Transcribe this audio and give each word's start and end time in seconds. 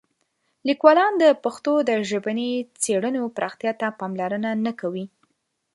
لیکوالان 0.67 1.13
د 1.17 1.25
پښتو 1.43 1.73
د 1.89 1.91
ژبني 2.09 2.51
څېړنو 2.83 3.23
پراختیا 3.35 3.71
ته 3.81 3.87
پاملرنه 3.99 4.49
نه 4.65 4.71
کوي. 4.79 5.05